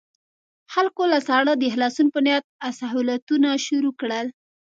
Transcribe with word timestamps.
خلکو 0.73 1.03
له 1.13 1.19
ساړه 1.27 1.53
د 1.57 1.63
خلاصون 1.73 2.07
په 2.13 2.19
نيت 2.25 2.43
اسخولاتونه 2.69 3.49
شروع 3.65 3.93
کړل. 4.01 4.27